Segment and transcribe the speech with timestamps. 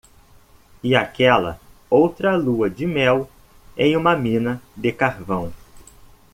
[0.83, 3.29] E aquela outra lua de mel
[3.77, 5.53] em uma mina de carvão!